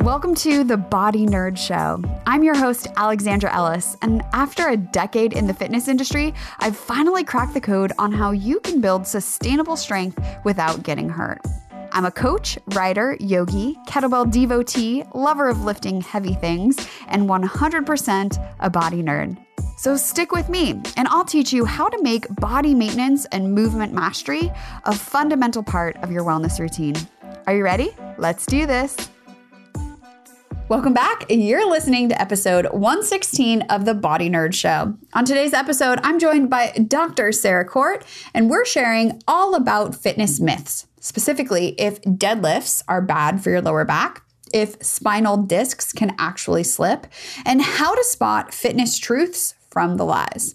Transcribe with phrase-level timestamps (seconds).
[0.00, 2.02] Welcome to the Body Nerd Show.
[2.26, 7.24] I'm your host, Alexandra Ellis, and after a decade in the fitness industry, I've finally
[7.24, 11.40] cracked the code on how you can build sustainable strength without getting hurt.
[11.92, 16.76] I'm a coach, writer, yogi, kettlebell devotee, lover of lifting heavy things,
[17.06, 19.38] and 100% a body nerd.
[19.76, 23.92] So stick with me, and I'll teach you how to make body maintenance and movement
[23.92, 24.52] mastery
[24.84, 26.94] a fundamental part of your wellness routine.
[27.48, 27.90] Are you ready?
[28.16, 28.96] Let's do this.
[30.68, 31.26] Welcome back.
[31.28, 34.96] You're listening to episode 116 of the Body Nerd Show.
[35.12, 37.32] On today's episode, I'm joined by Dr.
[37.32, 43.50] Sarah Court, and we're sharing all about fitness myths, specifically if deadlifts are bad for
[43.50, 47.08] your lower back, if spinal discs can actually slip,
[47.44, 50.54] and how to spot fitness truths from the lies.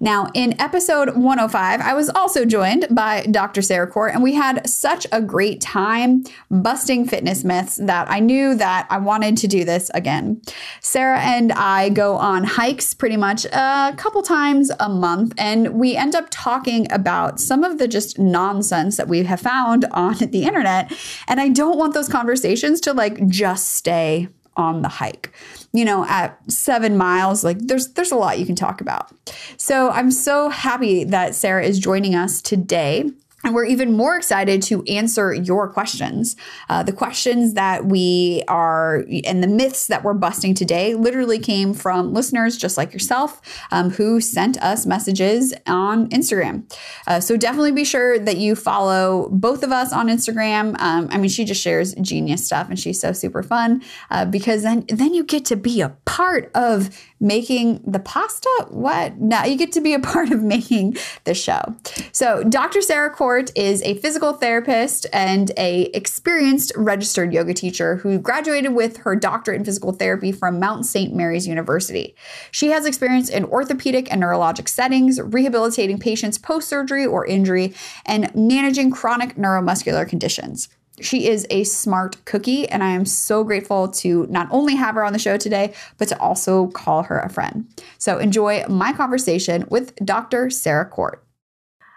[0.00, 3.62] Now, in episode 105, I was also joined by Dr.
[3.62, 8.56] Sarah Court, and we had such a great time busting fitness myths that I knew
[8.56, 10.42] that I wanted to do this again.
[10.80, 15.96] Sarah and I go on hikes pretty much a couple times a month, and we
[15.96, 20.44] end up talking about some of the just nonsense that we have found on the
[20.44, 20.92] internet.
[21.28, 25.32] And I don't want those conversations to like just stay on the hike
[25.74, 29.10] you know, at seven miles, like there's there's a lot you can talk about.
[29.56, 33.10] So I'm so happy that Sarah is joining us today.
[33.44, 36.34] And we're even more excited to answer your questions.
[36.70, 41.74] Uh, the questions that we are and the myths that we're busting today literally came
[41.74, 46.64] from listeners just like yourself um, who sent us messages on Instagram.
[47.06, 50.80] Uh, so definitely be sure that you follow both of us on Instagram.
[50.80, 54.62] Um, I mean, she just shares genius stuff and she's so super fun uh, because
[54.62, 56.88] then, then you get to be a part of
[57.24, 58.50] making the pasta.
[58.68, 59.18] What?
[59.18, 61.74] Now you get to be a part of making the show.
[62.12, 62.82] So Dr.
[62.82, 68.98] Sarah Court is a physical therapist and a experienced registered yoga teacher who graduated with
[68.98, 71.14] her doctorate in physical therapy from Mount St.
[71.14, 72.14] Mary's University.
[72.50, 77.74] She has experience in orthopedic and neurologic settings, rehabilitating patients post-surgery or injury,
[78.04, 80.68] and managing chronic neuromuscular conditions.
[81.00, 85.04] She is a smart cookie, and I am so grateful to not only have her
[85.04, 87.66] on the show today, but to also call her a friend.
[87.98, 90.50] So enjoy my conversation with Dr.
[90.50, 91.24] Sarah Court.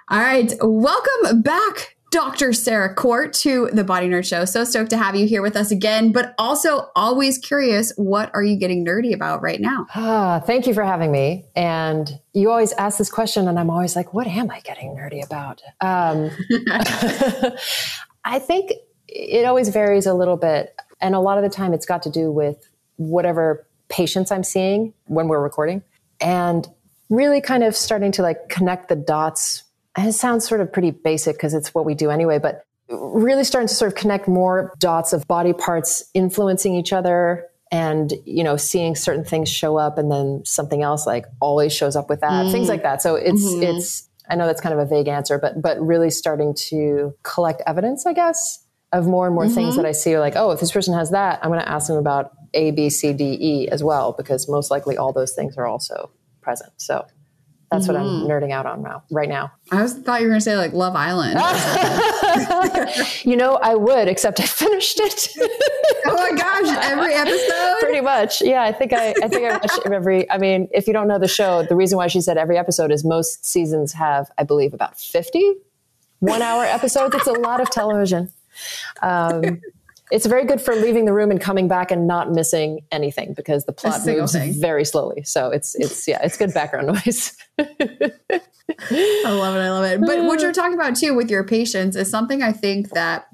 [0.10, 0.52] All right.
[0.62, 2.54] Welcome back, Dr.
[2.54, 4.46] Sarah Court, to the Body Nerd Show.
[4.46, 8.44] So stoked to have you here with us again, but also always curious what are
[8.44, 9.86] you getting nerdy about right now?
[9.94, 11.46] Ah, thank you for having me.
[11.56, 15.24] And you always ask this question, and I'm always like, what am I getting nerdy
[15.24, 15.62] about?
[15.82, 16.32] Um,
[18.24, 18.72] I think
[19.08, 20.76] it always varies a little bit.
[21.00, 24.94] And a lot of the time, it's got to do with whatever patients I'm seeing
[25.06, 25.84] when we're recording.
[26.20, 26.68] And
[27.10, 29.64] really kind of starting to like connect the dots
[29.96, 33.44] And it sounds sort of pretty basic because it's what we do anyway, but really
[33.44, 38.44] starting to sort of connect more dots of body parts influencing each other and you
[38.44, 42.22] know seeing certain things show up and then something else like always shows up with
[42.22, 42.52] that mm.
[42.52, 43.64] things like that so it's mm-hmm.
[43.64, 47.62] it's i know that's kind of a vague answer but but really starting to collect
[47.68, 49.56] evidence i guess of more and more mm-hmm.
[49.56, 51.70] things that i see are like oh if this person has that i'm going to
[51.70, 55.34] ask them about a b c d e as well because most likely all those
[55.34, 56.10] things are also
[56.42, 57.06] present so
[57.72, 57.94] that's mm-hmm.
[57.94, 58.32] what I'm mm-hmm.
[58.32, 59.52] nerding out on now, right now.
[59.72, 61.34] I was thought you were going to say like Love Island.
[63.24, 65.30] you know, I would, except I finished it.
[66.06, 67.80] oh my gosh, every episode.
[67.82, 68.64] Pretty much, yeah.
[68.64, 70.30] I think I, I think I watched every.
[70.32, 72.90] I mean, if you don't know the show, the reason why she said every episode
[72.90, 75.56] is most seasons have, I believe, about 50
[76.20, 77.16] one-hour episodes.
[77.16, 78.32] It's a lot of television.
[79.02, 79.62] Um,
[80.10, 83.66] it's very good for leaving the room and coming back and not missing anything because
[83.66, 84.54] the plot moves thing.
[84.60, 85.24] very slowly.
[85.24, 87.36] So it's it's yeah, it's good background noise.
[87.60, 89.60] I love it.
[89.60, 90.02] I love it.
[90.02, 93.28] But what you're talking about too with your patients is something I think that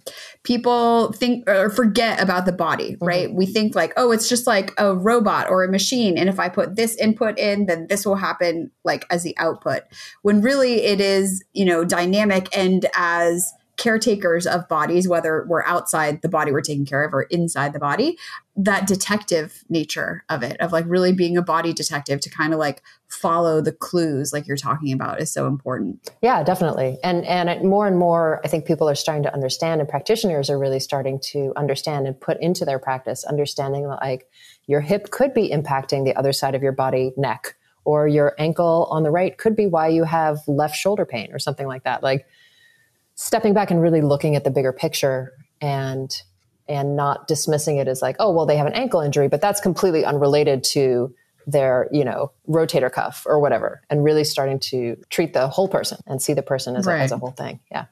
[0.44, 3.06] people think or forget about the body, mm-hmm.
[3.06, 3.28] right?
[3.28, 3.38] Mm-hmm.
[3.38, 6.17] We think like, oh, it's just like a robot or a machine.
[6.17, 9.83] And if I put this input in, then this will happen like as the output.
[10.23, 16.21] When really it is, you know, dynamic and as caretakers of bodies, whether we're outside
[16.21, 18.18] the body we're taking care of or inside the body,
[18.56, 22.59] that detective nature of it, of like really being a body detective to kind of
[22.59, 26.12] like follow the clues like you're talking about is so important.
[26.21, 26.97] Yeah, definitely.
[27.03, 30.59] And and more and more I think people are starting to understand and practitioners are
[30.59, 34.30] really starting to understand and put into their practice understanding that like
[34.68, 37.56] your hip could be impacting the other side of your body neck
[37.86, 41.39] or your ankle on the right could be why you have left shoulder pain or
[41.39, 42.03] something like that.
[42.03, 42.25] Like
[43.23, 45.31] stepping back and really looking at the bigger picture
[45.61, 46.21] and
[46.67, 49.61] and not dismissing it as like oh well they have an ankle injury but that's
[49.61, 51.13] completely unrelated to
[51.47, 55.97] their you know rotator cuff or whatever and really starting to treat the whole person
[56.05, 56.99] and see the person as, right.
[56.99, 57.85] a, as a whole thing yeah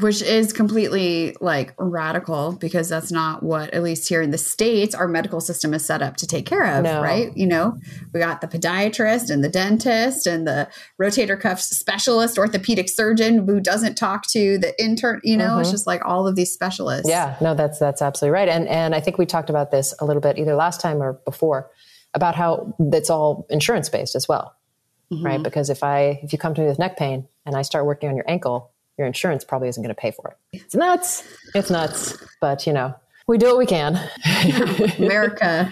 [0.00, 4.94] which is completely like radical because that's not what at least here in the states
[4.94, 7.02] our medical system is set up to take care of no.
[7.02, 7.76] right you know
[8.12, 10.68] we got the podiatrist and the dentist and the
[11.00, 15.60] rotator cuff specialist orthopedic surgeon who doesn't talk to the intern you know mm-hmm.
[15.60, 18.94] it's just like all of these specialists yeah no that's that's absolutely right and and
[18.94, 21.70] i think we talked about this a little bit either last time or before
[22.14, 24.54] about how it's all insurance based as well
[25.12, 25.24] mm-hmm.
[25.24, 27.84] right because if i if you come to me with neck pain and i start
[27.84, 30.58] working on your ankle your insurance probably isn't going to pay for it.
[30.64, 31.22] It's nuts.
[31.54, 32.16] It's nuts.
[32.40, 32.94] But, you know,
[33.28, 34.00] we do what we can.
[34.98, 35.70] America.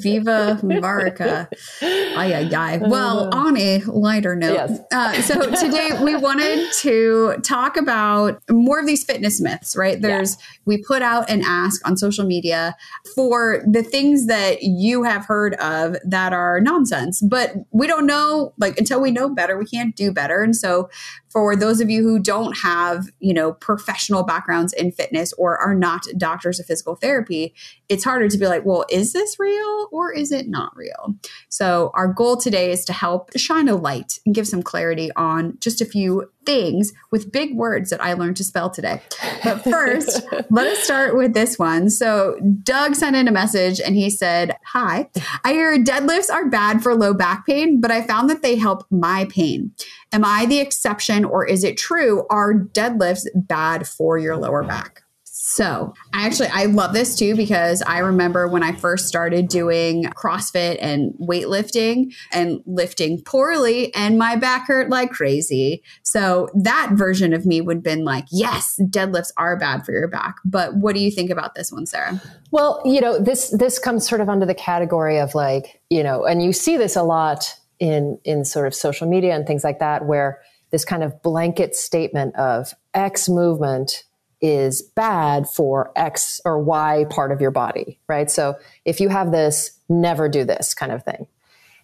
[0.00, 1.46] Viva America.
[1.82, 2.78] Ay, ay, ay.
[2.78, 4.54] Well, on a lighter note.
[4.54, 4.80] Yes.
[4.90, 10.00] Uh, so today we wanted to talk about more of these fitness myths, right?
[10.00, 10.42] There's, yeah.
[10.64, 12.74] we put out an ask on social media
[13.14, 18.54] for the things that you have heard of that are nonsense, but we don't know,
[18.56, 20.42] like, until we know better, we can't do better.
[20.42, 20.88] And so
[21.28, 25.74] for those of you who don't have, you know, professional backgrounds in fitness or are
[25.74, 27.54] not doctors of physical therapy,
[27.88, 31.14] it's harder to be like, well, is this real or is it not real?
[31.48, 35.58] So our goal today is to help shine a light and give some clarity on
[35.60, 39.02] just a few things with big words that I learned to spell today.
[39.44, 41.90] But first, let us start with this one.
[41.90, 45.10] So Doug sent in a message and he said, Hi,
[45.44, 48.86] I hear deadlifts are bad for low back pain, but I found that they help
[48.90, 49.72] my pain.
[50.10, 52.26] Am I the exception or is it true?
[52.30, 55.02] Are deadlifts bad for your lower back?
[55.50, 60.04] So I actually I love this too because I remember when I first started doing
[60.04, 65.82] CrossFit and weightlifting and lifting poorly and my back hurt like crazy.
[66.02, 70.06] So that version of me would have been like, yes, deadlifts are bad for your
[70.06, 70.36] back.
[70.44, 72.20] But what do you think about this one, Sarah?
[72.50, 76.26] Well, you know, this this comes sort of under the category of like, you know,
[76.26, 79.78] and you see this a lot in in sort of social media and things like
[79.78, 80.42] that where
[80.72, 84.04] this kind of blanket statement of X movement
[84.40, 88.30] is bad for X or Y part of your body, right?
[88.30, 91.26] So if you have this, never do this kind of thing.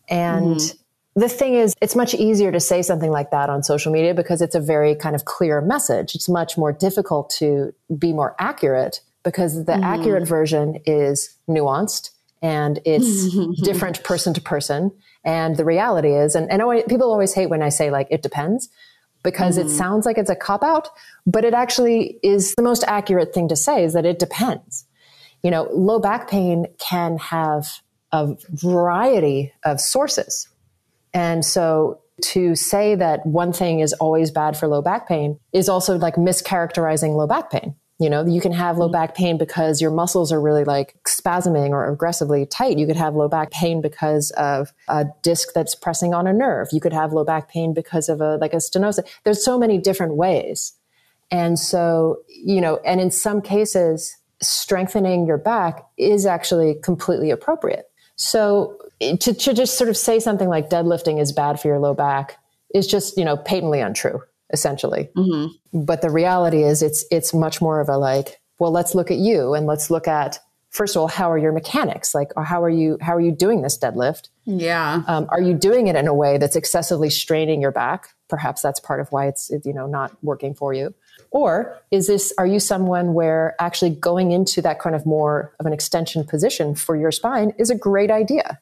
[0.09, 1.21] And mm-hmm.
[1.21, 4.43] the thing is, it's much easier to say something like that on social media because
[4.43, 6.15] it's a very kind of clear message.
[6.15, 9.85] It's much more difficult to be more accurate because the mm-hmm.
[9.85, 12.11] accurate version is nuanced
[12.43, 14.93] and it's different person to person.
[15.25, 18.69] And the reality is, and, and people always hate when I say like, it depends
[19.25, 19.67] because mm-hmm.
[19.67, 20.89] it sounds like it's a cop out,
[21.27, 24.87] but it actually is the most accurate thing to say is that it depends.
[25.43, 27.67] You know, low back pain can have
[28.13, 30.49] a variety of sources.
[31.13, 35.69] And so to say that one thing is always bad for low back pain is
[35.69, 37.75] also like mischaracterizing low back pain.
[38.01, 38.93] You know, you can have low mm-hmm.
[38.93, 42.79] back pain because your muscles are really like spasming or aggressively tight.
[42.79, 46.69] You could have low back pain because of a disc that's pressing on a nerve.
[46.73, 49.07] You could have low back pain because of a like a stenosis.
[49.23, 50.73] There's so many different ways.
[51.31, 57.91] And so, you know, and in some cases, strengthening your back is actually completely appropriate.
[58.17, 61.95] So to, to just sort of say something like deadlifting is bad for your low
[61.95, 62.39] back
[62.75, 64.21] is just, you know, patently untrue
[64.53, 65.09] essentially.
[65.17, 65.85] Mm-hmm.
[65.85, 69.19] But the reality is it's it's much more of a like, well, let's look at
[69.19, 70.39] you and let's look at
[70.75, 72.15] first of all, how are your mechanics?
[72.15, 74.29] Like, how are you how are you doing this deadlift?
[74.45, 75.03] Yeah.
[75.07, 78.09] Um, are you doing it in a way that's excessively straining your back?
[78.29, 80.93] Perhaps that's part of why it's you know not working for you.
[81.31, 85.67] Or is this are you someone where actually going into that kind of more of
[85.67, 88.61] an extension position for your spine is a great idea?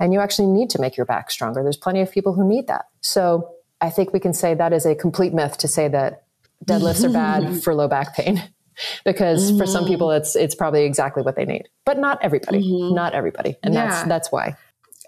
[0.00, 1.62] And you actually need to make your back stronger.
[1.62, 2.86] There's plenty of people who need that.
[3.02, 6.22] So I think we can say that is a complete myth to say that
[6.64, 8.42] deadlifts are bad for low back pain
[9.04, 9.58] because mm-hmm.
[9.58, 10.22] for some people mm-hmm.
[10.22, 12.94] it's it's probably exactly what they need but not everybody mm-hmm.
[12.94, 13.88] not everybody and yeah.
[13.88, 14.56] that's that's why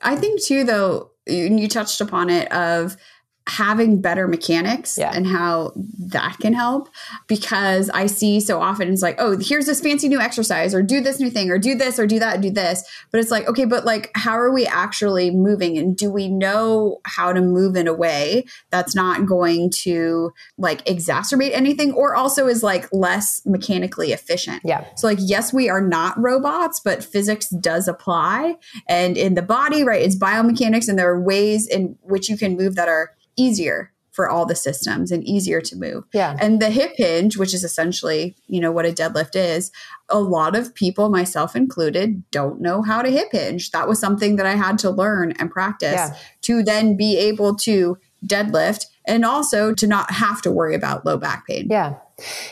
[0.02, 2.97] i think too though you touched upon it of
[3.46, 5.12] having better mechanics yeah.
[5.14, 6.88] and how that can help
[7.26, 11.02] because I see so often it's like, oh, here's this fancy new exercise or do
[11.02, 12.82] this new thing or do this or do that, do this.
[13.12, 15.76] But it's like, okay, but like, how are we actually moving?
[15.76, 20.82] And do we know how to move in a way that's not going to like
[20.86, 24.62] exacerbate anything or also is like less mechanically efficient?
[24.64, 24.86] Yeah.
[24.96, 28.56] So, like, yes, we are not robots, but physics does apply.
[28.88, 32.56] And in the body, right, it's biomechanics and there are ways in which you can
[32.56, 36.05] move that are easier for all the systems and easier to move.
[36.14, 36.37] Yeah.
[36.41, 39.73] And the hip hinge, which is essentially, you know, what a deadlift is,
[40.09, 43.73] a lot of people, myself included, don't know how to hip hinge.
[43.73, 46.17] That was something that I had to learn and practice yeah.
[46.43, 51.17] to then be able to deadlift and also to not have to worry about low
[51.17, 51.67] back pain.
[51.69, 51.95] Yeah.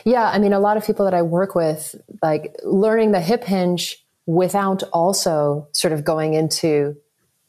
[0.03, 0.29] Yeah.
[0.29, 4.03] I mean, a lot of people that I work with, like learning the hip hinge
[4.25, 6.97] without also sort of going into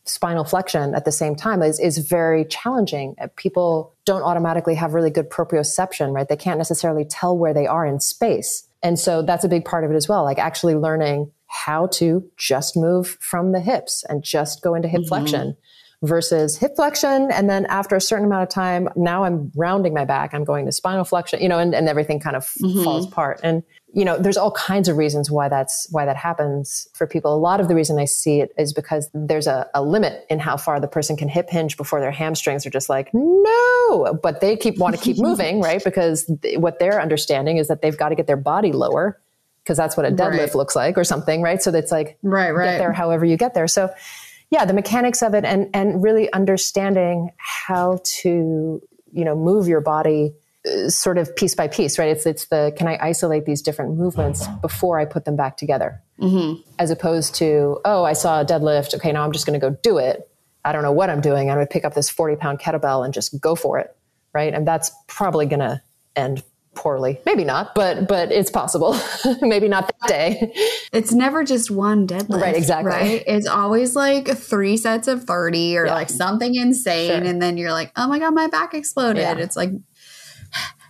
[0.07, 3.17] spinal flexion at the same time is, is very challenging.
[3.37, 6.29] People don't automatically have really good proprioception, right?
[6.29, 8.69] They can't necessarily tell where they are in space.
[8.83, 12.29] And so that's a big part of it as well, like actually learning how to
[12.37, 15.09] just move from the hips and just go into hip mm-hmm.
[15.09, 15.57] flexion
[16.05, 17.31] versus hip flexion.
[17.31, 20.67] And then after a certain amount of time, now I'm rounding my back, I'm going
[20.67, 22.85] to spinal flexion, you know, and, and everything kind of mm-hmm.
[22.85, 23.41] falls apart.
[23.43, 27.35] And, you know, there's all kinds of reasons why that's, why that happens for people.
[27.35, 30.39] A lot of the reason I see it is because there's a, a limit in
[30.39, 34.41] how far the person can hip hinge before their hamstrings are just like, no, but
[34.41, 35.83] they keep, want to keep moving, right?
[35.83, 39.19] Because th- what they're understanding is that they've got to get their body lower
[39.63, 40.55] because that's what a deadlift right.
[40.55, 41.63] looks like or something, right?
[41.63, 42.73] So it's like, right, right.
[42.73, 43.67] get there however you get there.
[43.67, 43.91] So,
[44.55, 48.81] yeah, the mechanics of it and, and really understanding how to,
[49.13, 50.33] you know, move your body
[50.65, 52.11] uh, sort of piece by piece, right?
[52.11, 56.01] It's, it's the, can I isolate these different movements before I put them back together?
[56.21, 56.61] Mm-hmm.
[56.79, 58.95] As opposed to, oh, I saw a deadlift.
[58.95, 60.31] Okay, now I'm just going to go do it.
[60.65, 61.51] I don't know what I'm doing.
[61.51, 63.95] I'm going to pick up this 40 pound kettlebell and just go for it.
[64.33, 64.55] Right.
[64.55, 65.83] And that's probably going to
[66.15, 66.45] end
[66.75, 67.21] poorly.
[67.27, 68.99] Maybe not, but but it's possible.
[69.41, 70.53] Maybe not that day.
[70.93, 72.41] It's never just one deadlift.
[72.41, 72.91] Right, exactly.
[72.91, 73.25] Right?
[73.27, 75.95] It's always like three sets of 30 or yeah.
[75.95, 77.29] like something insane sure.
[77.29, 79.37] and then you're like, "Oh my god, my back exploded." Yeah.
[79.39, 79.71] It's like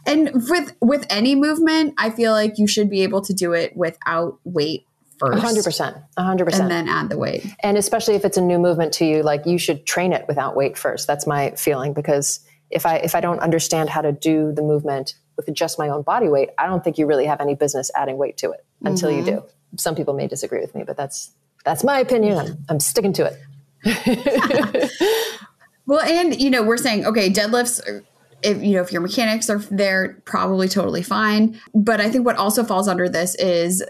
[0.07, 3.77] and with with any movement, I feel like you should be able to do it
[3.77, 4.87] without weight
[5.19, 5.43] first.
[5.43, 6.03] 100%.
[6.19, 6.61] 100%.
[6.61, 7.47] And then add the weight.
[7.61, 10.57] And especially if it's a new movement to you, like you should train it without
[10.57, 11.07] weight first.
[11.07, 15.15] That's my feeling because if I if I don't understand how to do the movement
[15.37, 18.17] with just my own body weight, I don't think you really have any business adding
[18.17, 19.27] weight to it until mm-hmm.
[19.27, 19.45] you do.
[19.77, 21.33] Some people may disagree with me, but that's
[21.65, 22.39] that's my opinion.
[22.39, 23.39] I'm, I'm sticking to it.
[25.87, 27.81] well, and you know, we're saying okay, deadlifts
[28.45, 32.37] if you know if your mechanics are there probably totally fine but i think what
[32.37, 33.83] also falls under this is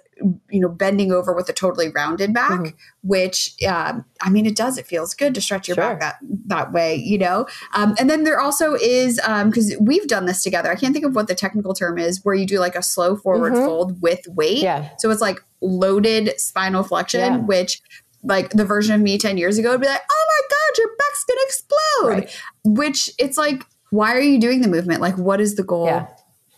[0.49, 2.77] you know bending over with a totally rounded back mm-hmm.
[3.03, 5.85] which uh, i mean it does it feels good to stretch your sure.
[5.85, 10.07] back that that way you know um, and then there also is because um, we've
[10.07, 12.59] done this together i can't think of what the technical term is where you do
[12.59, 13.65] like a slow forward mm-hmm.
[13.65, 17.39] fold with weight yeah so it's like loaded spinal flexion yeah.
[17.39, 17.83] which
[18.25, 20.97] like the version of me 10 years ago would be like, oh my God, your
[20.97, 22.09] back's gonna explode.
[22.09, 22.43] Right.
[22.65, 25.01] Which it's like, why are you doing the movement?
[25.01, 25.87] Like, what is the goal?
[25.87, 26.09] Yeah.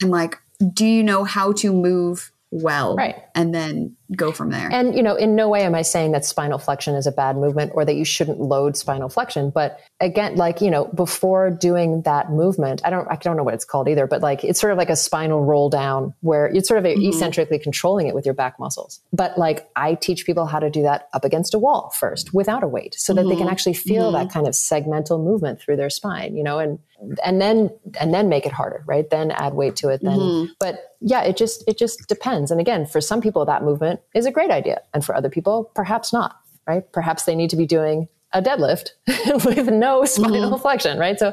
[0.00, 0.38] And like,
[0.73, 5.02] do you know how to move well right and then go from there and you
[5.02, 7.84] know in no way am i saying that spinal flexion is a bad movement or
[7.84, 12.80] that you shouldn't load spinal flexion but again like you know before doing that movement
[12.84, 14.90] i don't i don't know what it's called either but like it's sort of like
[14.90, 17.08] a spinal roll down where you're sort of mm-hmm.
[17.08, 20.82] eccentrically controlling it with your back muscles but like i teach people how to do
[20.82, 23.30] that up against a wall first without a weight so that mm-hmm.
[23.30, 23.52] they can mm-hmm.
[23.52, 24.25] actually feel mm-hmm.
[24.25, 26.78] that kind of segmental movement through their spine you know and
[27.25, 27.70] and then
[28.00, 30.52] and then make it harder right then add weight to it then mm-hmm.
[30.58, 34.26] but yeah it just it just depends and again for some people that movement is
[34.26, 37.67] a great idea and for other people perhaps not right perhaps they need to be
[37.67, 38.91] doing a deadlift
[39.45, 40.61] with no spinal mm-hmm.
[40.61, 41.33] flexion right so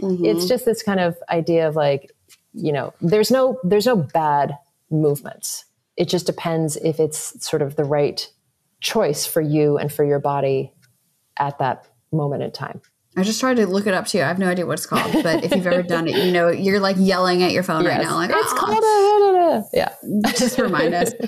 [0.00, 0.24] mm-hmm.
[0.24, 2.12] it's just this kind of idea of like
[2.52, 4.56] you know there's no there's no bad
[4.90, 5.64] movements
[5.96, 8.30] it just depends if it's sort of the right
[8.80, 10.72] choice for you and for your body
[11.38, 12.80] at that moment in time
[13.16, 14.20] I just tried to look it up too.
[14.20, 16.48] I have no idea what it's called, but if you've ever done it, you know
[16.48, 17.96] you're like yelling at your phone yes.
[17.96, 18.56] right now, like it's oh.
[18.56, 19.94] called a yeah.
[20.32, 21.12] just remind us.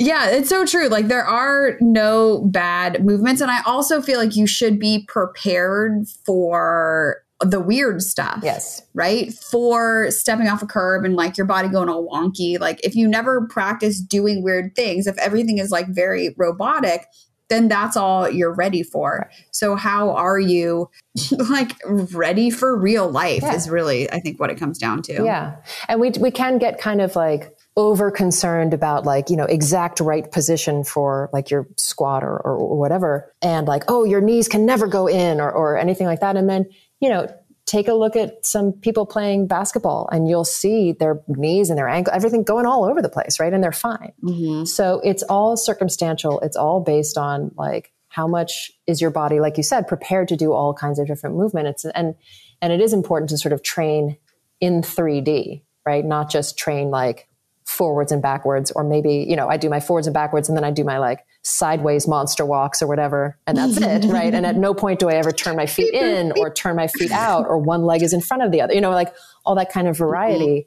[0.00, 0.88] Yeah, it's so true.
[0.88, 6.08] Like there are no bad movements, and I also feel like you should be prepared
[6.24, 8.40] for the weird stuff.
[8.42, 8.82] Yes.
[8.94, 9.32] Right?
[9.32, 12.58] For stepping off a curb and like your body going all wonky.
[12.58, 17.06] Like if you never practice doing weird things, if everything is like very robotic,
[17.50, 19.26] then that's all you're ready for.
[19.28, 19.46] Right.
[19.50, 20.88] So how are you
[21.50, 23.54] like ready for real life yeah.
[23.54, 25.24] is really I think what it comes down to.
[25.24, 25.56] Yeah.
[25.88, 30.00] And we we can get kind of like over concerned about like you know exact
[30.00, 34.66] right position for like your squat or, or whatever and like oh your knees can
[34.66, 36.66] never go in or, or anything like that and then
[37.00, 37.26] you know
[37.70, 41.88] take a look at some people playing basketball and you'll see their knees and their
[41.88, 43.52] ankle, everything going all over the place, right?
[43.52, 44.12] And they're fine.
[44.24, 44.64] Mm-hmm.
[44.64, 46.40] So it's all circumstantial.
[46.40, 50.36] It's all based on like how much is your body, like you said, prepared to
[50.36, 51.84] do all kinds of different movements.
[51.84, 52.16] And,
[52.60, 54.16] and it is important to sort of train
[54.60, 56.04] in 3D, right?
[56.04, 57.28] Not just train like
[57.70, 60.64] forwards and backwards, or maybe, you know, I do my forwards and backwards and then
[60.64, 64.34] I do my like sideways monster walks or whatever, and that's it, right?
[64.34, 67.12] And at no point do I ever turn my feet in or turn my feet
[67.12, 69.70] out or one leg is in front of the other, you know, like all that
[69.70, 70.04] kind of mm-hmm.
[70.04, 70.66] variety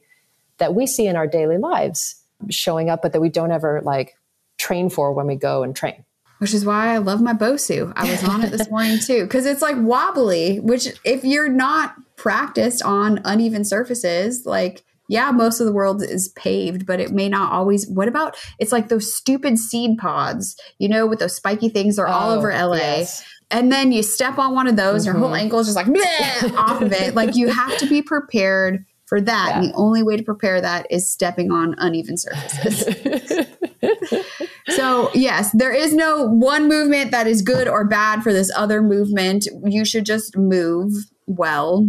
[0.57, 4.17] that we see in our daily lives showing up, but that we don't ever like
[4.57, 6.05] train for when we go and train.
[6.39, 7.93] Which is why I love my Bosu.
[7.95, 11.95] I was on it this morning too, because it's like wobbly, which if you're not
[12.15, 14.83] practiced on uneven surfaces, like
[15.13, 17.87] yeah, most of the world is paved, but it may not always.
[17.87, 22.09] What about it's like those stupid seed pods, you know, with those spiky things, they're
[22.09, 22.77] oh, all over LA.
[22.77, 23.23] Yes.
[23.51, 25.15] And then you step on one of those, mm-hmm.
[25.15, 25.85] your whole ankle is just like
[26.57, 27.13] off of it.
[27.13, 29.49] Like you have to be prepared for that.
[29.49, 29.59] Yeah.
[29.59, 33.45] And the only way to prepare that is stepping on uneven surfaces.
[34.69, 38.81] so, yes, there is no one movement that is good or bad for this other
[38.81, 39.47] movement.
[39.63, 40.91] You should just move
[41.27, 41.87] well.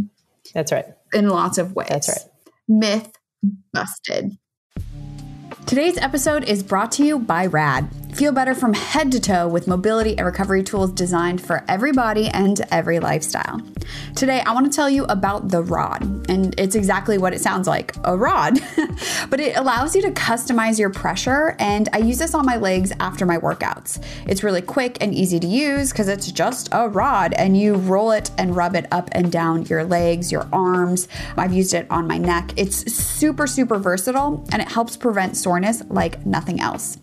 [0.53, 0.85] That's right.
[1.15, 1.89] In lots of ways.
[1.89, 2.34] That's right.
[2.69, 3.13] Myth
[3.73, 4.39] busted.
[5.67, 7.89] Today's episode is brought to you by RAD.
[8.15, 12.29] Feel better from head to toe with mobility and recovery tools designed for every body
[12.29, 13.61] and every lifestyle.
[14.15, 17.67] Today, I want to tell you about the rod, and it's exactly what it sounds
[17.67, 18.61] like a rod.
[19.31, 22.93] but it allows you to customize your pressure, and I use this on my legs
[23.01, 24.01] after my workouts.
[24.29, 28.13] It's really quick and easy to use because it's just a rod, and you roll
[28.13, 31.09] it and rub it up and down your legs, your arms.
[31.37, 32.53] I've used it on my neck.
[32.57, 36.99] It's super, super versatile, and it helps prevent soreness like nothing else.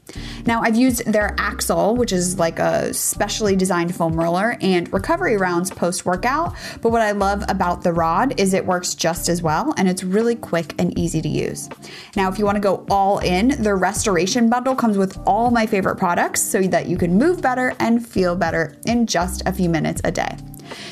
[0.45, 5.37] Now, I've used their Axle, which is like a specially designed foam roller, and recovery
[5.37, 6.55] rounds post workout.
[6.81, 10.03] But what I love about the rod is it works just as well and it's
[10.03, 11.69] really quick and easy to use.
[12.15, 15.65] Now, if you want to go all in, the restoration bundle comes with all my
[15.65, 19.69] favorite products so that you can move better and feel better in just a few
[19.69, 20.35] minutes a day.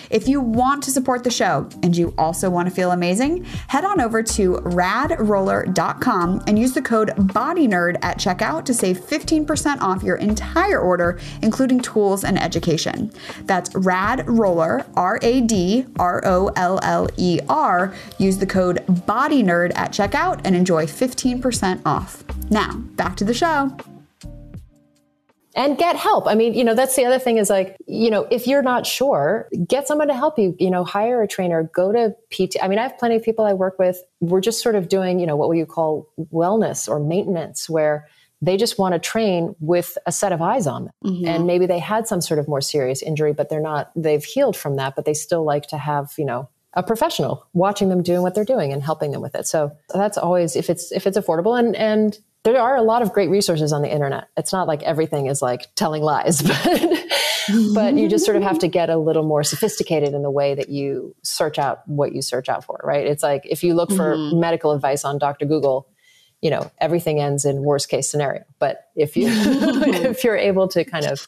[0.09, 3.85] If you want to support the show and you also want to feel amazing, head
[3.85, 10.03] on over to radroller.com and use the code BODYNERD at checkout to save 15% off
[10.03, 13.11] your entire order, including tools and education.
[13.43, 17.93] That's radroller, R A D R O L L E R.
[18.17, 22.23] Use the code BODYNERD at checkout and enjoy 15% off.
[22.49, 23.75] Now, back to the show
[25.59, 26.25] and get help.
[26.25, 28.87] I mean, you know, that's the other thing is like, you know, if you're not
[28.87, 32.55] sure, get someone to help you, you know, hire a trainer, go to PT.
[32.63, 34.01] I mean, I have plenty of people I work with.
[34.21, 38.07] We're just sort of doing, you know, what we call wellness or maintenance, where
[38.41, 40.93] they just want to train with a set of eyes on them.
[41.03, 41.27] Mm-hmm.
[41.27, 44.55] And maybe they had some sort of more serious injury, but they're not, they've healed
[44.55, 48.21] from that, but they still like to have, you know, a professional watching them doing
[48.21, 49.47] what they're doing and helping them with it.
[49.47, 53.11] So that's always if it's if it's affordable and and there are a lot of
[53.13, 54.27] great resources on the internet.
[54.37, 56.99] It's not like everything is like telling lies, but
[57.73, 60.55] but you just sort of have to get a little more sophisticated in the way
[60.55, 63.05] that you search out what you search out for, right?
[63.05, 64.39] It's like if you look for mm-hmm.
[64.39, 65.45] medical advice on Dr.
[65.45, 65.87] Google,
[66.41, 68.43] you know, everything ends in worst case scenario.
[68.59, 71.27] But if you if you're able to kind of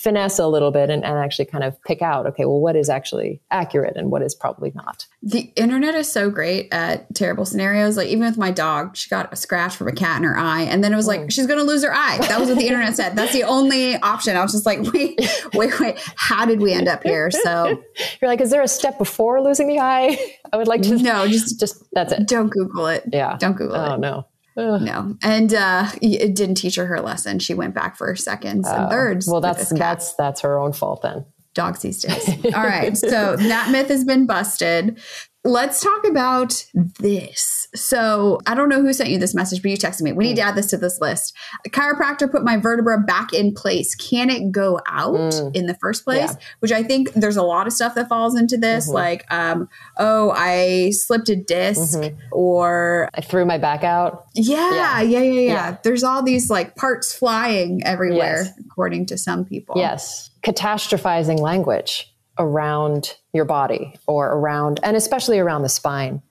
[0.00, 2.88] finesse a little bit and, and actually kind of pick out, okay, well, what is
[2.88, 5.06] actually accurate and what is probably not.
[5.22, 7.98] The internet is so great at terrible scenarios.
[7.98, 10.62] Like even with my dog, she got a scratch from a cat in her eye,
[10.62, 11.30] and then it was like mm.
[11.30, 12.16] she's going to lose her eye.
[12.28, 13.14] That was what the internet said.
[13.14, 14.36] That's the only option.
[14.36, 15.20] I was just like, wait,
[15.52, 15.98] wait, wait.
[16.16, 17.30] How did we end up here?
[17.30, 17.66] So
[18.22, 20.16] you're like, is there a step before losing the eye?
[20.52, 20.96] I would like to.
[20.96, 22.26] No, just just that's it.
[22.26, 23.04] Don't Google it.
[23.12, 23.88] Yeah, don't Google oh, it.
[23.90, 24.26] Oh no.
[24.56, 27.38] No, and uh, it didn't teach her her lesson.
[27.38, 29.26] She went back for seconds and oh, thirds.
[29.28, 31.24] Well, that's that's that's her own fault then.
[31.54, 32.28] Dogs these days.
[32.54, 35.00] All right, so that myth has been busted.
[35.42, 37.68] Let's talk about this.
[37.74, 40.12] So, I don't know who sent you this message, but you texted me.
[40.12, 41.34] We need to add this to this list.
[41.64, 43.94] A chiropractor put my vertebra back in place.
[43.94, 45.56] Can it go out mm.
[45.56, 46.30] in the first place?
[46.30, 46.36] Yeah.
[46.58, 48.94] Which I think there's a lot of stuff that falls into this, mm-hmm.
[48.94, 52.18] like, um, oh, I slipped a disk mm-hmm.
[52.32, 54.26] or I threw my back out.
[54.34, 55.76] Yeah, yeah, yeah, yeah, yeah.
[55.82, 58.52] There's all these like parts flying everywhere, yes.
[58.66, 59.76] according to some people.
[59.78, 60.30] Yes.
[60.42, 62.09] Catastrophizing language
[62.40, 66.22] around your body or around, and especially around the spine.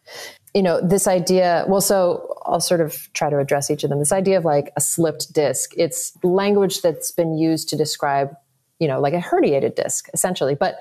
[0.54, 4.00] You know, this idea, well, so I'll sort of try to address each of them.
[4.00, 8.36] This idea of like a slipped disc, it's language that's been used to describe,
[8.80, 10.56] you know, like a herniated disc, essentially.
[10.56, 10.80] But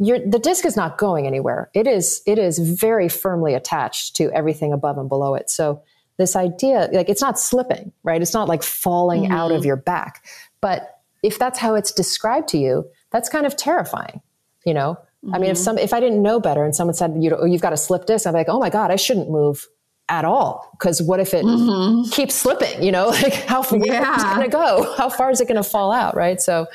[0.00, 1.70] the disc is not going anywhere.
[1.74, 5.50] It is, it is very firmly attached to everything above and below it.
[5.50, 5.82] So
[6.16, 8.22] this idea, like it's not slipping, right?
[8.22, 9.32] It's not like falling mm-hmm.
[9.32, 10.24] out of your back.
[10.62, 14.22] But if that's how it's described to you, that's kind of terrifying
[14.64, 15.34] you know mm-hmm.
[15.34, 15.64] i mean if mm-hmm.
[15.64, 18.06] some if i didn't know better and someone said you know you've got a slip
[18.06, 19.66] disc i'm like oh my god i shouldn't move
[20.08, 22.08] at all because what if it mm-hmm.
[22.10, 24.16] keeps slipping you know like how far yeah.
[24.16, 26.66] is it going to go how far is it going to fall out right so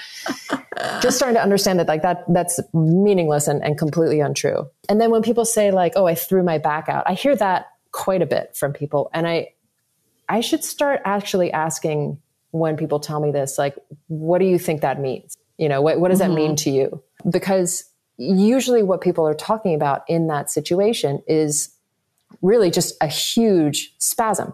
[1.02, 5.12] just starting to understand that like that that's meaningless and, and completely untrue and then
[5.12, 8.26] when people say like oh i threw my back out i hear that quite a
[8.26, 9.48] bit from people and i
[10.28, 12.20] i should start actually asking
[12.52, 13.76] when people tell me this like
[14.08, 16.32] what do you think that means you know what, what does mm-hmm.
[16.32, 17.84] that mean to you because
[18.18, 21.74] usually what people are talking about in that situation is
[22.42, 24.54] really just a huge spasm,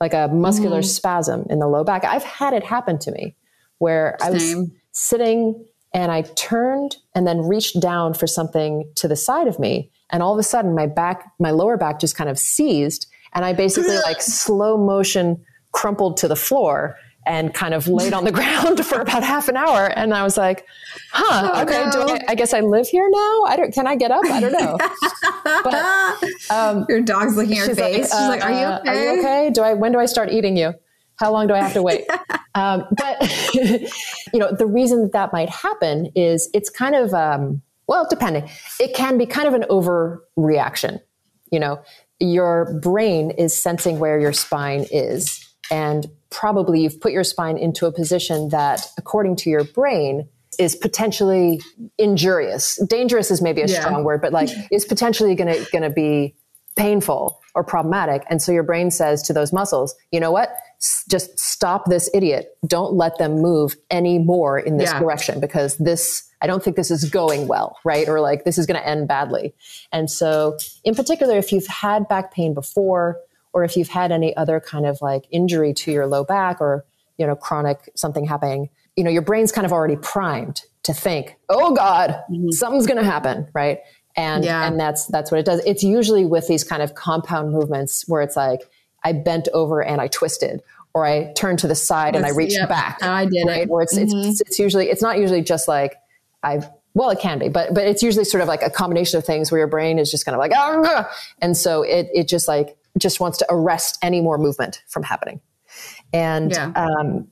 [0.00, 0.84] like a muscular mm.
[0.84, 2.04] spasm in the low back.
[2.04, 3.36] I've had it happen to me
[3.78, 4.28] where Same.
[4.28, 9.46] I was sitting and I turned and then reached down for something to the side
[9.46, 9.90] of me.
[10.10, 13.44] And all of a sudden, my back, my lower back just kind of seized And
[13.44, 18.32] I basically like slow motion crumpled to the floor and kind of laid on the
[18.38, 19.86] ground for about half an hour.
[19.86, 20.66] And I was like,
[21.12, 21.90] huh, Oh, okay, no.
[22.06, 23.42] do I, I guess I live here now?
[23.46, 24.24] I don't, can I get up?
[24.24, 24.78] I don't know.
[25.44, 28.10] But, um, Your dog's looking at your face.
[28.12, 29.50] like, She's like, "Are you uh, okay?" Are you okay?
[29.50, 30.74] Do I, when do I start eating you?
[31.16, 32.04] How long do I have to wait?
[32.54, 37.62] um, but, you know, the reason that that might happen is it's kind of, um,
[37.86, 38.48] well, depending,
[38.80, 40.98] it can be kind of an overreaction.
[41.52, 41.82] You know,
[42.18, 45.48] your brain is sensing where your spine is.
[45.70, 50.74] And probably you've put your spine into a position that, according to your brain, is
[50.74, 51.60] potentially
[51.98, 52.78] injurious.
[52.88, 53.80] Dangerous is maybe a Yeah.
[53.80, 56.34] strong word, but like is potentially going to going to be
[56.76, 58.22] painful or problematic.
[58.30, 60.54] And so your brain says to those muscles, you know what?
[60.80, 62.56] S- just stop this idiot.
[62.66, 64.98] Don't let them move any more in this Yeah.
[64.98, 68.08] direction because this, I don't think this is going well, right?
[68.08, 69.54] Or like this is going to end badly.
[69.92, 73.18] And so, in particular, if you've had back pain before,
[73.52, 76.84] or if you've had any other kind of like injury to your low back or,
[77.18, 81.36] you know, chronic something happening, you know, your brain's kind of already primed to think,
[81.48, 83.78] oh God, something's going to happen, right?
[84.16, 84.66] And, Yeah.
[84.66, 85.64] and that's, that's what it does.
[85.64, 88.60] It's usually with these kind of compound movements where it's like,
[89.04, 90.62] I bent over and I twisted,
[90.94, 93.02] or I turned to the side and I reached yep, back.
[93.02, 93.46] I did it.
[93.46, 93.68] right?
[93.68, 95.96] Where it's, it's, it's usually, it's not usually just like,
[96.42, 99.24] I've, well, it can be, but, but it's usually sort of like a combination of
[99.24, 101.10] things where your brain is just kind of like, "Ah!"
[101.40, 105.40] and so it, it just like, just wants to arrest any more movement from happening.
[106.12, 106.72] And, Yeah.
[106.74, 107.28] um,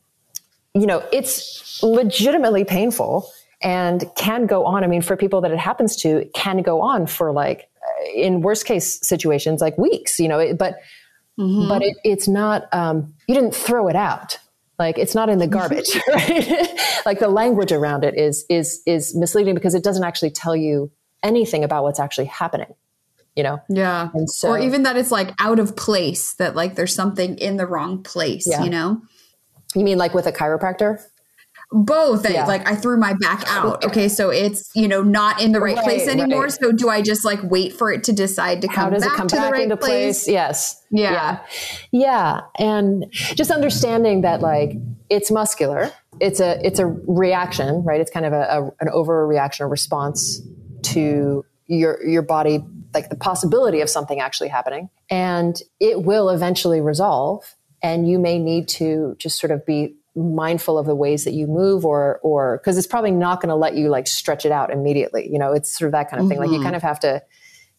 [0.75, 3.29] you know, it's legitimately painful
[3.62, 4.85] and can go on.
[4.85, 8.11] I mean, for people that it happens to, it can go on for like, uh,
[8.14, 10.77] in worst case situations, like weeks, you know, it, but,
[11.37, 14.38] but it, it's not, um, you didn't throw it out.
[14.79, 16.68] Like it's not in the garbage, right?
[17.05, 20.90] like the language around it is, is, is misleading because it doesn't actually tell you
[21.23, 22.75] anything about what's actually happening,
[23.40, 23.59] you know?
[23.70, 24.11] Yeah.
[24.12, 27.57] And so- or even that it's like out of place, that like there's something in
[27.57, 28.62] the wrong place, Yeah.
[28.62, 29.00] you know?
[29.74, 31.03] You mean like with a chiropractor?
[31.72, 32.26] Both.
[32.26, 32.44] Eh, yeah.
[32.44, 33.85] Like I threw my back oh, out.
[33.87, 34.09] Okay.
[34.11, 36.42] So it's, you know, not in the right, Right, place anymore.
[36.42, 36.53] right.
[36.53, 39.16] So do I just like wait for it to decide to come does back it
[39.16, 40.24] come to back the right into place?
[40.24, 40.29] place?
[40.29, 40.85] Yes.
[40.90, 41.12] Yeah.
[41.12, 41.38] yeah.
[41.92, 42.40] Yeah.
[42.59, 44.72] And just understanding that like
[45.09, 45.90] it's muscular.
[46.20, 48.03] It's a it's a reaction, right?
[48.03, 50.42] It's kind of a, a an overreaction or response
[50.83, 54.90] to your your body, like the possibility of something actually happening.
[55.11, 57.55] And it will eventually resolve.
[57.83, 61.46] And you may need to just sort of be mindful of the ways that you
[61.46, 64.70] move or or because it's probably not going to let you like stretch it out
[64.70, 65.29] immediately.
[65.31, 66.38] You know, it's sort of that kind of thing.
[66.38, 66.64] Like you mm-hmm.
[66.64, 67.22] kind of have to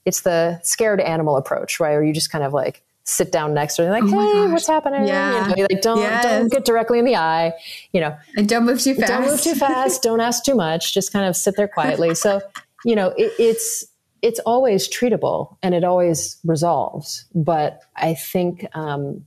[0.06, 1.92] it's the scared animal approach, right?
[1.92, 4.52] Where you just kind of like sit down next to it and like, oh hey,
[4.52, 5.06] what's happening?
[5.06, 5.50] Yeah.
[5.50, 6.24] You know, like don't Yes.
[6.24, 7.54] don't get directly in the eye,
[7.92, 8.16] you know.
[8.38, 9.08] And don't move too fast.
[9.08, 12.16] Don't move too fast, don't ask too much, just kind of sit there quietly.
[12.16, 12.42] So,
[12.86, 13.86] you know, it, it's
[14.22, 17.26] it's always treatable and it always resolves.
[17.34, 19.26] But I think um,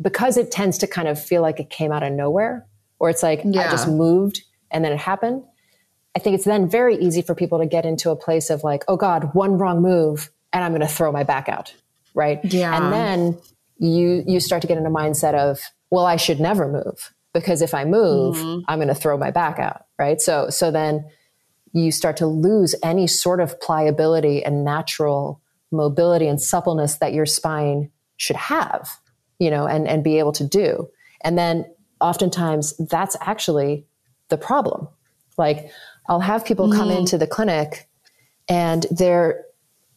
[0.00, 2.66] because it tends to kind of feel like it came out of nowhere,
[2.98, 5.42] or it's like I just moved and then it happened.
[6.16, 8.84] I think it's then very easy for people to get into a place of like,
[8.86, 11.74] oh God, one wrong move and I'm going to throw my back out.
[12.14, 12.40] Right.
[12.44, 12.76] Yeah.
[12.76, 13.38] And then
[13.78, 17.62] you, you start to get in a mindset of, well, I should never move because
[17.62, 18.36] if I move,
[18.68, 19.86] I'm going to throw my back out.
[19.98, 20.20] Right.
[20.20, 21.04] So, so then
[21.74, 27.26] you start to lose any sort of pliability and natural mobility and suppleness that your
[27.26, 28.88] spine should have,
[29.40, 30.88] you know, and, and be able to do.
[31.22, 31.66] And then
[32.00, 33.86] oftentimes that's actually
[34.28, 34.86] the problem.
[35.36, 35.70] Like
[36.08, 36.98] I'll have people come mm-hmm.
[36.98, 37.88] into the clinic
[38.48, 39.44] and their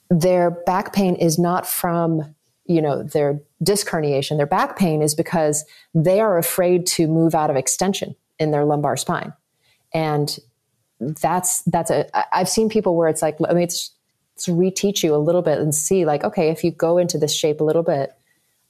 [0.10, 2.34] their back pain is not from,
[2.66, 4.38] you know, their disc herniation.
[4.38, 8.64] Their back pain is because they are afraid to move out of extension in their
[8.64, 9.34] lumbar spine.
[9.94, 10.40] And
[11.00, 13.94] that's that's a I've seen people where it's like let me just,
[14.36, 17.34] just reteach you a little bit and see like okay if you go into this
[17.34, 18.14] shape a little bit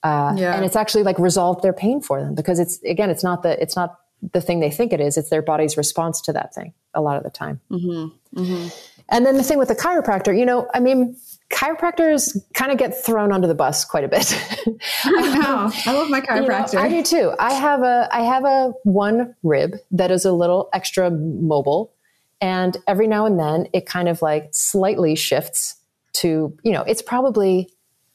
[0.03, 0.55] uh, yeah.
[0.55, 3.61] and it's actually like resolved their pain for them because it's again it's not the
[3.61, 3.99] it's not
[4.33, 7.17] the thing they think it is it's their body's response to that thing a lot
[7.17, 8.39] of the time mm-hmm.
[8.39, 8.67] Mm-hmm.
[9.09, 11.15] and then the thing with the chiropractor you know i mean
[11.49, 14.33] chiropractors kind of get thrown under the bus quite a bit
[15.05, 15.71] I know.
[15.85, 16.77] I love my You know, chiropractor.
[16.77, 17.33] I do too.
[17.39, 21.93] I have a I have a one rib that is a little extra mobile,
[22.41, 25.75] and every now and then it kind of like slightly shifts
[26.13, 27.69] to you know it's probably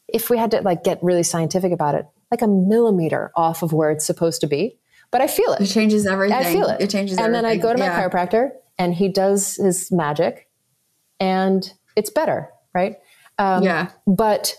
[0.08, 3.72] if we had to like get really scientific about it like a millimeter off of
[3.74, 4.78] where it's supposed to be,
[5.10, 5.66] but I feel it it.
[5.66, 6.36] changes everything.
[6.36, 6.80] I feel it.
[6.80, 7.36] It changes everything.
[7.36, 7.42] and everything.
[7.42, 8.08] then I go to my Yeah.
[8.08, 10.48] chiropractor and he does his magic,
[11.20, 12.96] and it's better, right?
[13.38, 13.90] Um, yeah.
[14.06, 14.54] but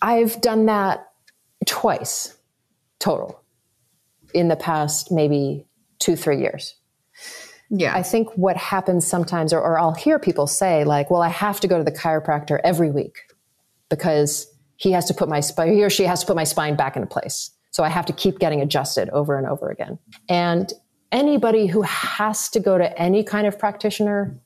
[0.00, 1.08] I've done that
[1.66, 2.36] twice
[2.98, 3.38] total
[4.32, 5.66] in the past maybe
[5.98, 6.74] two, three years.
[7.74, 7.96] Yeah.
[7.96, 11.58] I think what happens sometimes, or, or I'll hear people say, like, well, I have
[11.60, 13.16] to go to the chiropractor every week
[13.88, 16.76] because he has to put my spine, he or she has to put my spine
[16.76, 17.50] back into place.
[17.70, 19.98] So I have to keep getting adjusted over and over again.
[20.28, 20.70] And
[21.10, 24.38] anybody who has to go to any kind of practitioner